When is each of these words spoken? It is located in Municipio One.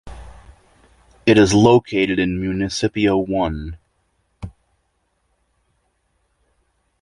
It 1.27 1.37
is 1.37 1.53
located 1.53 2.17
in 2.17 2.41
Municipio 2.41 3.17
One. 3.17 3.77